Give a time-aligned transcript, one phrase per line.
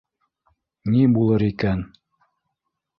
[0.95, 1.87] Ни булыр икән?